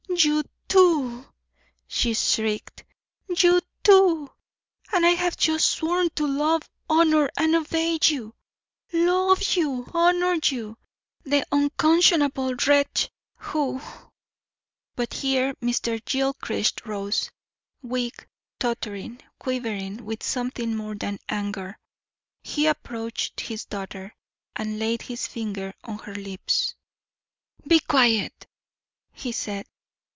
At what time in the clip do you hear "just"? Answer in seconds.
5.37-5.65